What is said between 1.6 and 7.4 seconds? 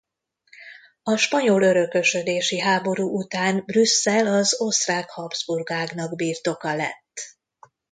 örökösödési háború után Brüsszel az osztrák Habsburg-ágnak birtoka lett.